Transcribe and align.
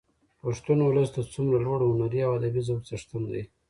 پښتون 0.41 0.79
ولس 0.83 1.09
د 1.13 1.17
څومره 1.33 1.57
لوړ 1.65 1.79
هنري 1.89 2.19
او 2.27 2.31
ادبي 2.39 2.61
ذوق 2.67 2.81
څښتن 2.89 3.23
دي. 3.31 3.43